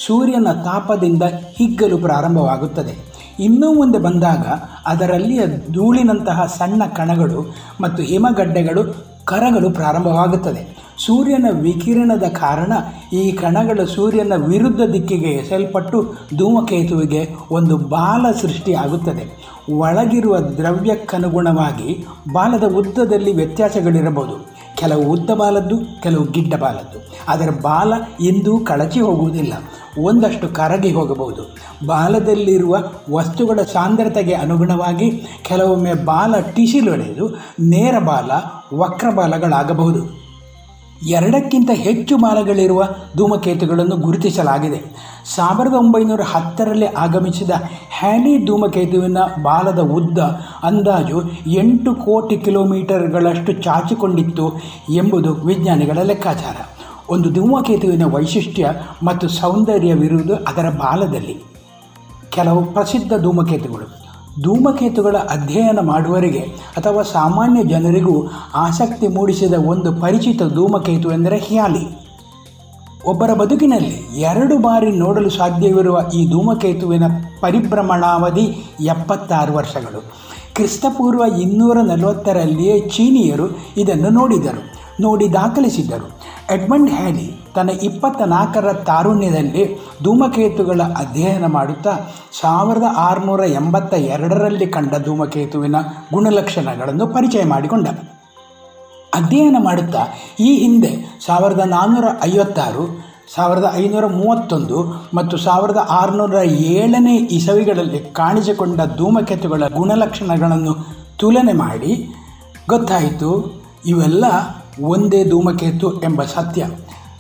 ಸೂರ್ಯನ 0.07 0.53
ತಾಪದಿಂದ 0.53 1.23
ಹಿಗ್ಗಲು 1.23 1.99
ಪ್ರಾರಂಭವಾಗುತ್ತದೆ. 1.99 3.15
ಇನ್ನೂ 3.41 3.75
ಮುಂದೆ 3.75 3.99
ಬಂದಾಗ 3.99 4.47
ಅದರಲ್ಲಿಯ 4.87 5.47
ಧೂಳಿನಂತಹ 5.47 6.47
ಸಣ್ಣ 6.59 6.83
ಕಣಗಳು 6.85 7.55
ಮತ್ತು 7.81 8.03
ಹಿಮಗಡ್ಡೆಗಳು 8.03 9.14
ಕರಗಲು 9.25 9.71
ಪ್ರಾರಂಭವಾಗುತ್ತದೆ 9.71 10.85
ಸೂರ್ಯನ 11.07 11.47
ವಿಕಿರಣದ 11.61 12.23
ಕಾರಣ 12.23 12.73
ಈ 13.13 13.33
ಕಣಗಳು 13.33 13.87
ಸೂರ್ಯನ 13.87 14.33
ವಿರುದ್ಧ 14.37 14.81
ದಿಕ್ಕಿಗೆ 14.81 15.31
ಎಸೆಯಲ್ಪಟ್ಟು 15.31 16.15
ಧೂಮಕೇತುವಿಗೆ 16.39 17.29
ಒಂದು 17.51 17.77
ಬಾಲ 17.77 18.27
ಸೃಷ್ಟಿಯಾಗುತ್ತದೆ. 18.41 19.45
ಒಳಗಿರುವ 19.77 20.39
ದ್ರವ್ಯಕ್ಕನುಗುಣವಾಗಿ 20.39 22.05
ಬಾಲದ 22.33 22.65
ಉದ್ದದಲ್ಲಿ 22.65 23.33
ವ್ಯತ್ಯಾಸಗಳಿರಬಹುದು. 23.33 24.54
ಕೆಲವು 24.75 25.03
ಉದ್ದ 25.03 25.31
ಬಾಲದ್ದು, 25.31 26.03
ಕೆಲವು 26.03 26.25
ಗಿಡ್ಡ 26.25 26.55
ಬಾಲದ್ದು. 26.55 26.99
ಅದರ 27.29 27.51
ಬಾಲ 27.63 27.93
ಎಂದೂ 28.25 28.59
ಕಳಚಿ 28.59 29.01
ಹೋಗುವುದಿಲ್ಲ. 29.01 29.53
ಒಂದಷ್ಟು 30.03 30.49
ಕರಗಿ 30.49 30.93
ಹೋಗಬಹುದು. 30.93 31.57
ಬಾಲದಲ್ಲಿರುವ 31.87 32.77
ವಸ್ತುಗಳ 33.13 33.61
ಸಾಂದ್ರತೆಗೆ 33.73 34.35
ಅನುಗುಣವಾಗಿ 34.35 35.23
ಕೆಲವೊಮ್ಮೆ 35.43 35.95
ಬಾಲ 35.95 36.41
ಟಿಸಿಲೊಡೆದು 36.41 37.29
ನೇರ 37.61 37.99
ಬಾಲ 37.99 38.31
ವಕ್ರ 38.77 39.11
ಬಾಲಗಳಾಗಬಹುದು 39.11 40.24
ಎರಡಕ್ಕಿಂತ 41.03 41.71
ಹೆಚ್ಚು 41.75 42.19
ಮಾಲಗಳಿರುವ 42.19 42.85
ಧೂಮಕೇತುಗಳನ್ನು 43.17 43.97
ಗುರುತಿಸಲಾಗಿದೆ. 43.97 44.81
ಸಾವಿರದ 45.35 45.73
ಒಂಬೈನೂರ 45.73 46.21
ಹತ್ತರಲ್ಲಿ 46.21 46.87
ಆಗಮಿಸಿದ 46.87 47.51
ಹ್ಯಾಲಿ 47.99 48.47
ಧೂಮಕೇತುವಿನ 48.47 49.19
ಬಾಲದ 49.43 49.79
ಉದ್ದ 49.79 50.19
ಅಂದಾಜು 50.63 51.23
ಎಂಟು 51.47 51.95
ಕೋಟಿ 51.95 52.37
ಕಿಲೋಮೀಟರ್ಗಳಷ್ಟು 52.37 53.53
ಚಾಚಿಕೊಂಡಿತ್ತು 53.53 54.61
ಎಂಬುದು 54.91 55.35
ವಿಜ್ಞಾನಿಗಳ 55.35 55.99
ಲೆಕ್ಕಾಚಾರ. 55.99 56.57
ಒಂದು 57.11 57.31
ಧೂಮಕೇತುವಿನ 57.31 58.05
ವೈಶಿಷ್ಟ್ಯ 58.07 58.71
ಮತ್ತು 59.03 59.29
ಸೌಂದರ್ಯವಿರುವುದು 59.29 60.35
ಅದರ 60.35 60.71
ಬಾಲದಲ್ಲಿ. 60.71 61.45
ಕೆಲವು 62.31 62.65
ಪ್ರಸಿದ್ಧ 62.65 63.13
ಧೂಮಕೇತುಗಳು. 63.23 64.04
ಧೂಮಕೇತುಗಳ 64.43 65.17
ಅಧ್ಯಯನ 65.31 65.79
ಮಾಡುವವರಿಗೆ 65.81 66.39
ಅಥವಾ 66.77 67.03
ಸಾಮಾನ್ಯ 67.03 67.65
ಜನರಿಗೂ 67.65 68.27
ಆಸಕ್ತಿ 68.55 69.09
ಮೂಡಿಸಿದ 69.09 69.55
ಒಂದು 69.67 70.01
ಪರಿಚಿತ 70.01 70.43
ಧೂಮಕೇತು 70.43 71.13
ಎಂದರೆ 71.13 71.39
ಹ್ಯಾಲಿ. 71.39 72.05
ಒಬ್ಬರ 73.07 73.35
ಬದುಕಿನಲ್ಲಿ 73.35 74.21
ಎರಡು 74.21 74.59
ಬಾರಿ 74.59 74.97
ನೋಡಲು 74.97 75.31
ಸಾಧ್ಯವಿರುವ 75.31 76.01
ಈ 76.15 76.31
ಧೂಮಕೇತುವಿನ 76.31 77.03
ಪರಿಭ್ರಮಣಾವಧಿ 77.41 78.75
ಎಪ್ಪತ್ತಾರು 78.81 79.53
ವರ್ಷಗಳು. 79.53 80.13
ಕ್ರಿಸ್ತಪೂರ್ವ 80.55 81.23
ಇನ್ನೂರ 81.41 81.79
ನಲವತ್ತರಲ್ಲಿಯೇ 81.81 82.81
ಚೀನಿಯರು 82.81 83.59
ಇದನ್ನು 83.77 84.09
ನೋಡಿದರು. 84.09 84.74
ನೋಡಿ 85.01 85.33
ದಾಖಲಿಸಿದ್ದರು. 85.33 86.07
ಎಡ್ಮಂಡ್ 86.51 86.91
ಹ್ಯಾಲಿ 86.91 87.41
ತನ್ನ 87.55 87.71
ಇಪ್ಪತ್ತ 87.71 88.23
ನಾಲ್ಕರ 88.23 88.73
ತಾರುಣ್ಯದಲ್ಲಿ 88.73 89.81
ಧೂಮಕೇತುಗಳ 90.03 90.83
ಅಧ್ಯಯನ 90.83 91.47
ಮಾಡುತ್ತಾ 91.47 91.93
ಸಾವಿರದ 92.41 92.83
ಆರುನೂರ 92.97 93.41
ಎಂಬತ್ತ 93.41 93.95
ಎರಡರಲ್ಲಿ 93.95 94.67
ಕಂಡ 94.67 94.95
ಧೂಮಕೇತುವಿನ 95.05 95.77
ಗುಣಲಕ್ಷಣಗಳನ್ನು 96.13 97.07
ಪರಿಚಯ 97.07 97.45
ಮಾಡಿಕೊಂಡ. 97.45 97.89
ಅಧ್ಯಯನ 99.15 99.57
ಮಾಡುತ್ತಾ 99.61 100.03
ಈ 100.41 100.59
ಹಿಂದೆ 100.59 101.21
ಸಾವಿರದ 101.27 101.63
ನಾನ್ನೂರ 101.65 102.05
ಐವತ್ತಾರು, 102.25 103.15
ಸಾವಿರದ 103.35 103.73
ಐನೂರ 103.77 104.07
ಮೂವತ್ತೊಂದು 104.07 104.79
ಮತ್ತು 105.15 105.37
ಸಾವಿರದ 105.37 105.87
ಆರುನೂರ 105.91 106.35
ಏಳನೇ 106.49 107.17
ಇಸವಿಗಳಲ್ಲಿ 107.17 108.01
ಕಾಣಿಸಿಕೊಂಡ 108.13 108.81
ಧೂಮಕೇತುಗಳ 108.97 109.69
ಗುಣಲಕ್ಷಣಗಳನ್ನು 109.77 110.75
ತುಲನೆ 111.17 111.53
ಮಾಡಿ 111.53 112.11
ಗೊತ್ತಾಯಿತು 112.69 113.31
ಇವೆಲ್ಲ 113.87 114.25
ಒಂದೇ 114.81 115.25
ಧೂಮಕೇತು 115.25 116.03
ಎಂಬ 116.03 116.23
ಸತ್ಯ. 116.23 116.67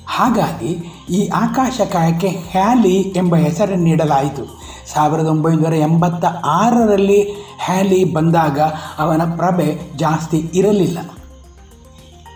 ಹಾಗಾಗಿ 0.06 1.00
ಈ 1.10 1.28
ಆಕಾಶಕಾಯಕ್ಕೆ 1.28 2.28
ಹ್ಯಾಲಿ 2.28 2.96
ಎಂಬ 3.16 3.36
ಹೆಸರನ್ನು 3.36 3.84
ನೀಡಲಾಯಿತು. 3.84 4.60
ಸಾವಿರದ 4.92 5.26
ಒಂಬೈನೂರ 5.26 5.72
ಎಂಬತ್ತ 5.72 6.24
ಆರರಲ್ಲಿ 6.44 7.22
ಹ್ಯಾಲಿ 7.58 8.04
ಬಂದಾಗ 8.04 8.60
ಅವನ 8.98 9.22
ಪ್ರಭೆ 9.36 9.78
ಜಾಸ್ತಿ 9.96 10.50
ಇರಲಿಲ್ಲ. 10.54 10.98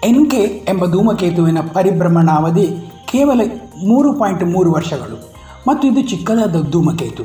ಎನ್ 0.05 0.31
ಕೆ 0.31 0.43
ಎಂಬ 0.69 0.87
ಧೂಮಕೇತುವಿನ 0.87 1.59
ಪರಿಭ್ರಮಣಾವಧಿ 1.73 2.67
ಕೇವಲ 3.05 3.41
ಮೂರು 3.87 4.13
ಪಾಯಿಂಟ್ 4.13 4.45
ಮೂರು 4.45 4.73
ವರ್ಷಗಳು. 4.73 5.35
ಮತ್ತು 5.69 5.89
ಇದು 5.89 6.03
ಚಿಕ್ಕದಾದ 6.03 6.71
ಧೂಮಕೇತು 6.71 7.23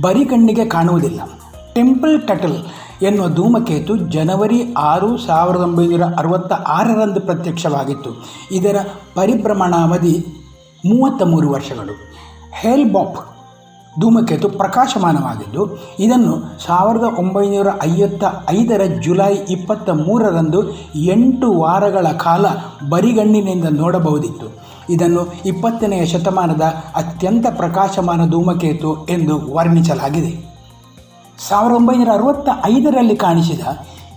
ಬರಿ 0.00 0.24
ಕಣ್ಣಿಗೆ 0.24 0.64
ಕಾಣುವುದಿಲ್ಲ. 0.64 1.20
ಟೆಂಪಲ್ 1.74 2.28
ಟಟಲ್ 2.28 2.56
ಎನ್ನುವ 3.02 3.28
ಧೂಮಕೇತು 3.28 3.96
ಜನವರಿ 3.96 4.74
ಆರು 4.74 5.18
ಸಾವಿರದ 5.18 5.60
ಒಂಬೈನೂರ 5.60 6.02
ಅರವತ್ತ 6.18 6.52
ಆರರಂದು 6.52 7.20
ಪ್ರತ್ಯಕ್ಷವಾಗಿತ್ತು. 7.20 8.24
ಇದರ 8.52 8.76
ಪರಿಭ್ರಮಣಾವಧಿ 9.14 10.26
ಮೂವತ್ತ 10.86 11.22
ಮೂರು 11.22 11.50
ವರ್ಷಗಳು. 11.50 11.92
ಹೇಲ್ಬಾಪ್ 12.52 13.16
ಧೂಮಕೇತು 14.00 14.48
ಪ್ರಕಾಶಮಾನವಾಗಿದ್ದು, 14.48 15.78
ಇದನ್ನು 15.98 16.64
ಸಾವಿರದ 16.66 17.02
ಒಂಬೈನೂರ 17.18 17.66
ಐವತ್ತ 17.84 18.24
ಐದರ 18.50 18.82
ಜುಲೈ 19.00 19.34
ಇಪ್ಪತ್ತ 19.50 19.90
ಮೂರರಂದು 19.90 20.70
ಎಂಟು 20.94 21.52
ವಾರಗಳ 21.52 22.06
ಕಾಲ 22.06 22.46
ಬರಿಗಣ್ಣಿನಿಂದ 22.88 23.64
ನೋಡಬಹುದಿತ್ತು. 23.70 24.60
ಇದನ್ನು 24.90 25.32
ಇಪ್ಪತ್ತನೆಯ 25.46 26.06
ಶತಮಾನದ 26.06 26.62
ಅತ್ಯಂತ 26.94 27.46
ಪ್ರಕಾಶಮಾನ 27.56 28.30
ಧೂಮಕೇತು 28.30 29.06
ಎಂದು 29.06 29.54
ವರ್ಣಿಸಲಾಗಿದೆ. 29.54 30.49
ಸಾವಿರದ 31.48 31.76
ಒಂಬೈನೂರ 31.76 32.08
ಅರವತ್ತ 32.12 32.48
ಐದರಲ್ಲಿ 32.64 33.16
ಕಾಣಿಸಿದ 33.16 33.60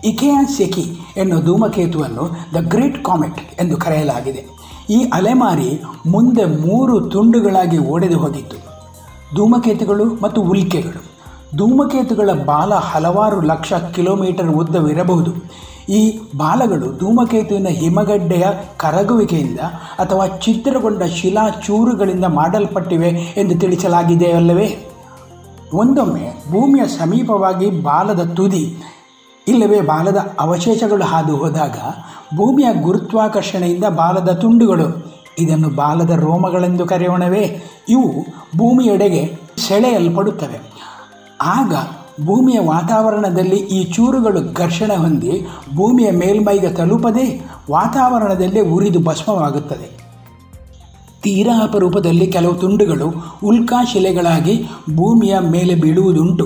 ಇಕೆಯಾ 0.03 0.43
ಸೆಕಿ 0.43 0.99
ಎನ್ನುವ 1.17 1.41
ಧೂಮಕೇತುವನ್ನು 1.41 2.53
ದ 2.53 2.55
ಗ್ರೇಟ್ 2.61 3.03
ಕಾಮೆಟ್ 3.03 3.61
ಎಂದು 3.61 3.77
ಕರೆಯಲಾಗಿದೆ. 3.77 4.45
ಈ 4.89 5.03
ಅಲೆಮಾರಿ 5.13 5.81
ಮುಂದೆ 6.07 6.45
ಮೂರು 6.45 6.99
ತುಂಡುಗಳಾಗಿ 7.01 7.77
ಒಡೆದು 7.77 8.17
ಹೋಗಿತ್ತು. 8.17 8.57
ಧೂಮಕೇತುಗಳು 9.35 10.05
ಮತ್ತು 10.23 10.41
ಉಲ್ಕೆಗಳು. 10.41 11.01
ಧೂಮಕೇತುಗಳ 11.57 12.29
ಬಾಲ 12.45 12.73
ಹಲವಾರು 12.73 13.41
ಲಕ್ಷ 13.41 13.73
ಕಿಲೋಮೀಟರ್ 13.73 14.47
ಉದ್ದವಿರಬಹುದು. 14.47 15.31
ಈ 15.89 16.19
ಬಾಲಗಳು 16.37 16.97
ಧೂಮಕೇತುವಿನ 16.97 17.67
ಹಿಮಗಡ್ಡೆಯ 17.67 18.47
ಕರಗುವಿಕೆಯಿಂದ 18.77 19.59
ಅಥವಾ 19.99 20.27
ಚಿತ್ರಗೊಂಡ 20.27 21.03
ಶಿಲಾಚೂರುಗಳಿಂದ 21.03 22.25
ಮಾಡಲ್ಪಟ್ಟಿವೆ 22.25 23.09
ಎಂದು 23.37 23.59
ತಿಳಿಸಲಾಗಿದೆಯಲ್ಲವೇ? 23.59 24.92
ಒಂದೊಮ್ಮೆ 25.73 26.33
ಭೂಮಿಯ 26.51 26.87
ಸಮೀಪವಾಗಿ 26.87 27.69
ಬಾಲದ 27.69 28.33
ತುದಿ, 28.33 28.77
ಇಲ್ಲವೇ 29.47 29.81
ಬಾಲದ 29.81 30.35
ಅವಶೇಷಗಳು 30.39 31.03
ಹಾದು 31.03 31.37
ಹೋದಾಗ 31.37 31.77
ಭೂಮಿಯ 32.35 32.67
ಗುರುತ್ವಾಕರ್ಷಣೆಯಿಂದ 32.81 33.83
ಬಾಲದ 33.83 34.29
ತುಂಡುಗಳು. 34.29 35.13
ಇದನ್ನು 35.39 35.69
ಬಾಲದ 35.69 36.09
ರೋಮಗಳೆಂದು 36.09 36.85
ಕರೆಯೋಣವೇ. 36.85 37.63
ಇವು 37.89 38.21
ಭೂಮಿಯೆಡೆಗೆ 38.57 39.39
ಸೆಳೆಯಲ್ಪಡುತ್ತವೆ. 39.67 40.59
ಆಗ 41.41 41.73
ಭೂಮಿಯ 42.25 42.59
ವಾತಾವರಣದಲ್ಲಿ 42.59 43.55
ಈ 43.55 43.91
ಚೂರುಗಳು 43.93 44.53
ಘರ್ಷಣೆ 44.53 44.95
ಹೊಂದಿ 44.95 45.47
ಭೂಮಿಯ 45.75 46.11
ಮೇಲ್ಮೈಗೆ 46.11 46.69
ತಲುಪದೆ 46.69 47.41
ವಾತಾವರಣದಲ್ಲೇ 47.71 48.61
ಉರಿದು 48.61 48.99
ಭಸ್ಮವಾಗುತ್ತದೆ. 48.99 50.02
ತೀರಾ 51.23 51.63
ಅಪರೂಪದಲ್ಲಿ 51.63 52.27
ಕೆಲವು 52.27 52.53
ತುಂಡುಗಳು 52.53 53.07
ಉಲ್ಕಾಶಿಲೆಗಳಾಗಿ 53.43 54.63
ಭೂಮಿಯ 54.95 55.39
ಮೇಲೆ 55.39 55.75
ಬೀಳುವುದುಂಟು. 55.75 56.45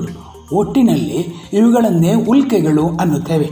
ಒಟ್ಟಿನಲ್ಲಿ 0.55 1.49
ಇವುಗಳನ್ನೇ 1.53 2.13
ಉಲ್ಕೆಗಳು 2.13 2.87
ಅನ್ನುತ್ತೇವೆ. 2.87 3.49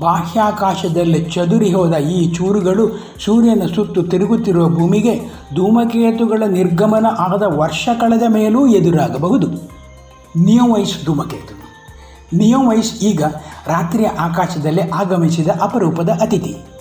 ಬಾಹ್ಯಾಕಾಶದಲ್ಲಿ 0.00 1.24
ಚದುರಿ 1.24 1.72
ಹೋದ 1.72 1.92
ಈ 1.92 2.32
ಚೂರುಗಳು 2.32 3.02
ಸೂರ್ಯನ 3.24 3.62
ಸುತ್ತು 3.74 4.02
ತಿರುಗುತ್ತಿರುವ 4.02 4.68
ಭೂಮಿಗೆ 4.68 5.20
ಧೂಮಕೇತುಗಳ 5.54 6.42
ನಿರ್ಗಮನ 6.48 7.06
ಆದ 7.18 7.42
ವರ್ಷ 7.46 7.88
ಕಳೆದ 8.00 8.22
ಮೇಲೂ 8.28 8.66
ಎದುರಾಗಬಹುದು. 8.66 9.46
ನಿಯೋವೈಸ್ 10.36 11.04
ಧೂಮಕೇತು. 11.04 11.54
ನಿಯೋವೈಸ್ 12.36 13.02
ಈಗ 13.02 13.22
ರಾತ್ರಿಯ 13.66 14.06
ಆಕಾಶದಲ್ಲಿ 14.06 14.80
ಆಗಮಿಸಿದ 14.80 15.48
ಅಪರೂಪದ 15.60 16.08
ಅತಿಥಿ. 16.08 16.75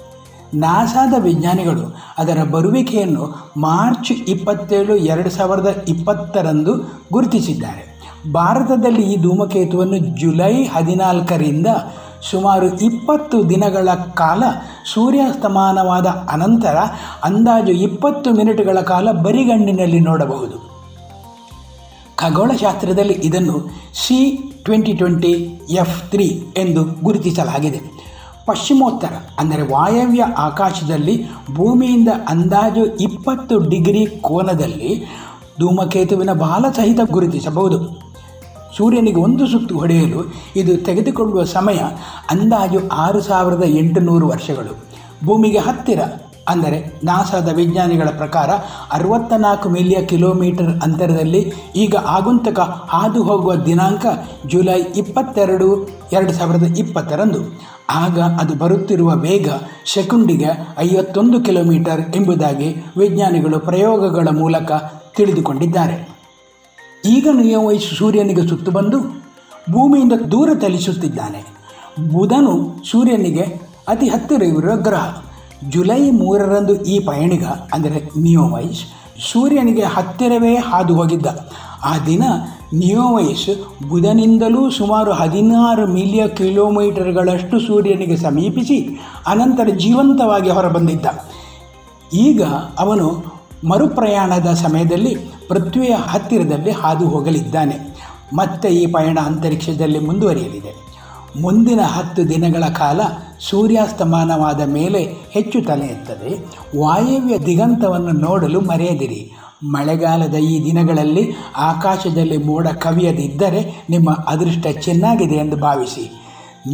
ನಾಸಾದ 0.54 1.14
ವಿಜ್ಞಾನಿಗಳು 1.18 1.96
ಅದರ 2.18 2.44
ಬರುವಿಕೆಯನ್ನು 2.44 3.54
ಮಾರ್ಚ್ 3.58 4.12
ಇಪ್ಪತ್ತೇಳು 4.12 4.96
ಎರಡು 4.96 5.30
ಸಾವಿರದ 5.30 5.84
ಇಪ್ಪತ್ತರಂದು 5.88 6.74
ಗುರುತಿಸಿದ್ದಾರೆ. 7.12 7.96
ಭಾರತದಲ್ಲಿ 8.34 9.14
ಈ 9.14 9.18
ಧೂಮಕೇತುವನ್ನು 9.18 9.98
ಜುಲೈ 9.98 10.64
ಹದಿನಾಲ್ಕರಿಂದ 10.64 11.68
ಸುಮಾರು 12.32 12.80
ಇಪ್ಪತ್ತು 12.80 13.50
ದಿನಗಳ 13.50 13.90
ಕಾಲ 13.94 14.44
ಸೂರ್ಯಾಸ್ತಮಾನವಾದ 14.94 16.06
ಅನಂತರ 16.06 16.78
ಅಂದಾಜು 17.24 17.72
ಇಪ್ಪತ್ತು 17.72 18.32
ಮಿನಿಟ್ಗಳ 18.32 18.82
ಕಾಲ 18.82 19.12
ಬರಿಗಣ್ಣಿನಲ್ಲಿ 19.12 20.00
ನೋಡಬಹುದು. 20.00 20.75
ಖಗೋಳಶಾಸ್ತ್ರದಲ್ಲಿ 22.16 23.14
ಇದನ್ನು 23.14 23.70
C 23.94 24.18
twenty 24.64 24.94
twenty 24.94 25.34
F 25.70 26.12
three 26.12 26.44
ಎಂದು 26.58 27.04
ಗುರುತಿಸಲಾಗಿದೆ. 27.04 28.06
ಪಶ್ಚಿಮೋತ್ತರ, 28.46 29.14
ಅಂದರೆ 29.40 29.62
ವಾಯವ್ಯ 29.62 30.24
ಆಕಾಶದಲ್ಲಿ 30.38 31.16
ಭೂಮಿಯಿಂದ 31.54 32.10
ಅಂದಾಜು 32.30 32.86
ಇಪ್ಪತ್ತು 32.86 33.60
ಡಿಗ್ರಿ 33.70 34.06
ಕೋನದಲ್ಲಿ 34.22 34.92
ಧೂಮಕೇತುವಿನ 35.60 36.34
ಬಾಲ 36.34 36.66
ಸಹಿತ 36.75 37.00
ಗುರುತಿಸಬಹುದು. 37.12 37.78
ಸೂರ್ಯನಿಗೆ 38.78 39.20
ಒಂದು 39.20 39.48
ಸುತ್ತು 39.48 39.80
ಹೊಡೆಯಲು 39.80 40.22
ಇದು 40.56 40.78
ತೆಗೆದುಕೊಳ್ಳುವ 40.78 41.44
ಸಮಯ 41.44 41.80
ಅಂದಾಜು 42.30 42.80
ಆರು 42.94 43.22
ಸಾವಿರದ 43.22 43.64
ಎಂಟುನೂರು 43.68 44.28
ವರ್ಷಗಳು. 44.28 44.74
ಭೂಮಿಗೆ 45.25 45.58
ಹತ್ತಿರ 45.58 46.00
ಅಂದರೆ 46.48 47.00
ನಾಸಾದ 47.04 47.54
ವಿಜ್ಞಾನಿಗಳ 47.54 48.10
ಪ್ರಕಾರ 48.10 48.50
ಅರವತ್ತ 48.92 49.34
ನಾಲ್ಕು 49.34 49.70
ಮಿಲಿಯ 49.70 50.06
ಕಿಲೋಮೀಟರ್ 50.06 50.70
ಅಂತರದಲ್ಲಿ 50.84 51.54
ಈಗ 51.75 51.96
ಆಗುಂತಕ 51.96 52.60
ಹಾದು 52.60 53.24
ಹೋಗುವ 53.24 53.56
ದಿನಾಂಕ 53.56 54.06
ಜುಲೈ 54.46 54.82
ಇಪ್ಪತ್ತೆರಡು, 54.96 55.88
ಎರಡು 56.14 56.34
ಸಾವಿರದ 56.34 56.78
ಇಪ್ಪತ್ತರಂದು. 56.78 57.60
ಆಗ 57.90 58.20
ಅದು 58.20 58.56
ಬರುತ್ತಿರುವ 58.56 59.16
ವೇಗ 59.16 59.50
ಸೆಕೆಂಡಿಗೆ 59.94 60.68
ಐವತ್ತೊಂದು 60.78 61.42
ಕಿಲೋಮೀಟರ್ 61.42 62.16
ಎಂಬುದಾಗಿ 62.16 62.86
ವಿಜ್ಞಾನಿಗಳು 62.98 63.60
ಪ್ರಯೋಗಗಳ 63.60 64.28
ಮೂಲಕ 64.32 64.72
ತಿಳಿದುಕೊಂಡಿದ್ದಾರೆ. 65.16 66.10
ಈಗ 67.06 67.28
ನೀವು 67.32 67.80
ಸೂರ್ಯನಿಗೆ 67.80 68.48
ಸುತ್ತು 68.48 68.72
ಬಂದು 68.72 69.00
ಭೂಮಿಯಿಂದ 69.72 70.14
ದೂರ 70.32 70.50
ಚಲಿಸುತ್ತಿದ್ದಾನೆ. 70.62 71.46
ಬುಧನು 72.14 72.84
ಸೂರ್ಯನಿಗೆ 72.92 73.62
ಅತಿ 73.88 74.08
ಹತ್ತಿರವಿರುವ 74.08 74.75
ಗ್ರಹ. 74.75 75.25
ಜುಲೈ 75.70 76.12
ಮೂರರಂದು 76.12 76.74
ಈ 76.84 77.00
ಪಯಣಿಗ, 77.00 77.46
ಅಂದರೆ 77.74 78.00
ನಿಯೋವೈಶ್, 78.22 78.84
ಸೂರ್ಯನಿಗೆ 79.32 79.86
ಹತ್ತಿರವೇ 79.96 80.56
ಹಾದು 80.56 80.94
ಹೋಗಿದ್ದ 80.96 81.28
ಆ 81.84 81.94
ದಿನ 82.06 82.24
ನಿಯೋವೈಶ್ 82.74 83.50
ಬುಧನಿಂದಲೂ 83.90 84.62
ಸುಮಾರು 84.70 85.12
ಹದಿನಾರು 85.14 85.84
ಮಿಲಿಯ 85.88 86.28
ಕಿಲೋಮೀಟರ್ಗಳಷ್ಟು 86.28 87.60
ಸೂರ್ಯನಿಗೆ 87.60 88.18
ಸಮೀಪಿಸಿ 88.18 88.78
ಅನಂತರ 89.28 89.68
ಜೀವಂತವಾಗಿ 89.78 90.50
ಹೊರಬಂದಿದ್ದ. 90.50 91.06
ಈಗ 92.14 92.44
ಅವನು 92.80 93.08
ಮರುಪ್ರಯಾಣದ 93.68 94.50
ಸಮಯದಲ್ಲಿ 94.54 95.16
ಪೃಥ್ವಿಯ 95.50 95.94
ಹತ್ತಿರದಲ್ಲಿ 95.96 96.72
ಹಾದು 96.72 97.06
ಹೋಗಲಿದ್ದಾನೆ 97.08 97.78
ಮತ್ತೆ 98.34 98.68
ಈ 98.70 98.86
ಪಯಣ 98.86 99.18
ಅಂತರಿಕ್ಷದಲ್ಲಿ 99.26 100.00
ಮುಂದುವರಿಯಲಿದೆ. 100.00 100.74
ಮುಂದಿನ 101.42 101.80
ಹತ್ತು 101.86 102.30
ದಿನಗಳ 102.30 102.66
ಕಾಲ 102.74 103.00
ಸೂರ್ಯಾಸ್ತಮಾನವಾದ 103.39 104.62
ಮೇಲೆ 104.62 105.13
ಹೆಚ್ಚು 105.32 105.62
ತಲೆ 105.62 105.86
ಎತ್ತದೆ. 105.86 106.46
ವಾಯವ್ಯ 106.80 107.39
ದಿಗಂತವನ್ನು 107.39 108.12
ನೋಡಲು 108.12 108.62
ಮರೆಯದಿರಿ. 108.62 109.32
ಮಳೆಗಾಲದ 109.63 110.34
ಈ 110.34 110.65
ದಿನಗಳಲ್ಲಿ 110.65 111.32
ಆಕಾಶದಲ್ಲಿ 111.58 112.38
ಮೋಡ 112.38 112.68
ಕವಿಯದಿದ್ದರೆ 112.68 113.86
ನಿಮ್ಮ 113.89 114.12
ಅದೃಷ್ಟ 114.12 114.68
ಚೆನ್ನಾಗಿದೆ 114.82 115.36
ಎಂದು 115.36 115.58
ಭಾವಿಸಿ. 115.58 116.24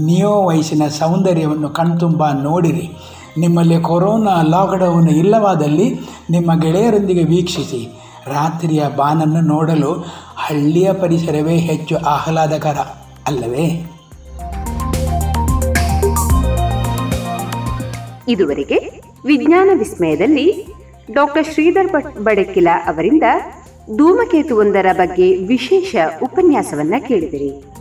ನಿಯೋ 0.02 0.44
ವಯಸ್ಸಿನ 0.44 0.88
ಸೌಂದರ್ಯವನ್ನು 0.88 1.70
ಕಣ್ತುಂಬ 1.70 2.32
ನೋಡಿರಿ. 2.32 2.90
ನಿಮ್ಮಲ್ಲಿ 3.38 3.82
ಕೊರೋನಾ 3.82 4.42
ಲಾಕ್ಡೌನ್ 4.42 5.10
ಇಲ್ಲವಾದಲ್ಲಿ 5.10 6.00
ನಿಮ್ಮ 6.30 6.62
ಗೆಳೆಯರೊಂದಿಗೆ 6.62 7.24
ವೀಕ್ಷಿಸಿ. 7.24 8.02
ರಾತ್ರಿಯ 8.28 8.84
ಬಾನನ್ನು 8.96 9.42
ನೋಡಲು 9.42 10.06
ಹಳ್ಳಿಯ 10.36 10.94
ಪರಿಸರವೇ 10.94 11.58
ಹೆಚ್ಚು 11.58 11.98
ಆಹ್ಲಾದಕರ, 11.98 12.78
ಅಲ್ಲವೇ? 13.28 13.91
ಇದುವರೆಗೆ 18.28 19.02
ವಿಜ್ಞಾನ 19.26 19.70
ವಿಸ್ಮಯದಲ್ಲಿ 19.74 20.66
ಡಾಕ್ಟರ್ 21.12 21.46
ಶ್ರೀಧರ್ 21.46 22.22
ಬಡಕಿಲ 22.24 22.68
ಅವರಿಂದ 22.86 23.24
ಧೂಮಕೇತುವೊಂದರ 23.98 24.86
ಬಗ್ಗೆ 24.94 25.38
ವಿಶೇಷ 25.38 25.96
ಉಪನ್ಯಾಸವನ್ನ 26.24 26.94
ಕೇಳಿದಿರಿ. 27.08 27.81